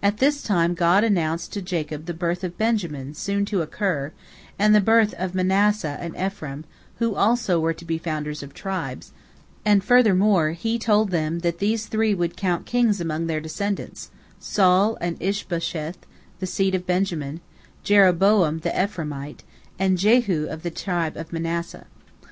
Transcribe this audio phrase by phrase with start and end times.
[0.00, 4.12] At this time God announced to Jacob the birth of Benjamin soon to occur,
[4.60, 6.64] and the birth of Manasseh and Ephraim,
[7.00, 9.10] who also were to be founders of tribes,
[9.64, 14.96] and furthermore He told him that these three would count kings among their descendants, Saul
[15.00, 16.04] and Ish bosheth, of
[16.38, 17.40] the seed of Benjamin,
[17.82, 19.42] Jeroboam the Ephraimite,
[19.80, 21.86] and Jehu of the tribe of Manasseh.